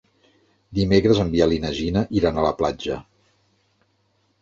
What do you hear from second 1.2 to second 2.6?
en Biel i na Gina iran a la